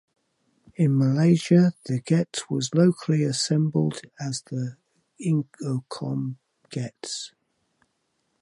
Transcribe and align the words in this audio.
In 0.77 0.97
Malaysia, 0.97 1.73
the 1.85 1.99
Getz 1.99 2.49
was 2.49 2.73
locally 2.73 3.21
assembled 3.21 4.01
as 4.19 4.41
the 4.49 4.77
Inokom 5.23 6.37
Getz. 6.71 7.33